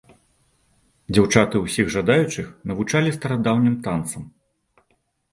Дзяўчаты 1.17 1.59
ўсіх 1.65 1.91
жадаючых 1.95 2.47
навучалі 2.71 3.09
старадаўнім 3.17 3.75
танцам. 3.89 4.23